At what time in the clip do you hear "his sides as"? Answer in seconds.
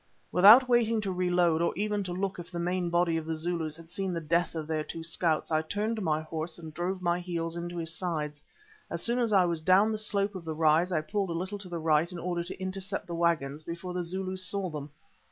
7.77-9.03